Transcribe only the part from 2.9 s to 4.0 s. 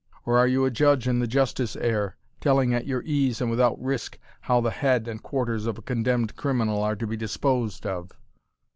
ease and without